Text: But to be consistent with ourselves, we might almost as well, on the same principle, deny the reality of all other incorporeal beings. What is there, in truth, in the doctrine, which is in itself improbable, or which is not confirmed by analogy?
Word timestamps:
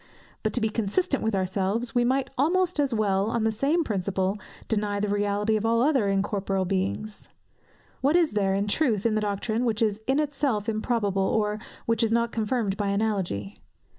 But 0.41 0.51
to 0.53 0.61
be 0.61 0.69
consistent 0.69 1.21
with 1.23 1.35
ourselves, 1.35 1.93
we 1.93 2.03
might 2.03 2.31
almost 2.35 2.79
as 2.79 2.91
well, 2.91 3.27
on 3.29 3.43
the 3.43 3.51
same 3.51 3.83
principle, 3.83 4.39
deny 4.67 4.99
the 4.99 5.07
reality 5.07 5.55
of 5.55 5.63
all 5.63 5.83
other 5.83 6.07
incorporeal 6.07 6.65
beings. 6.65 7.29
What 8.01 8.15
is 8.15 8.31
there, 8.31 8.55
in 8.55 8.65
truth, 8.67 9.05
in 9.05 9.13
the 9.13 9.21
doctrine, 9.21 9.63
which 9.63 9.83
is 9.83 10.01
in 10.07 10.19
itself 10.19 10.67
improbable, 10.67 11.21
or 11.21 11.59
which 11.85 12.01
is 12.01 12.11
not 12.11 12.31
confirmed 12.31 12.77
by 12.77 12.87
analogy? 12.87 13.61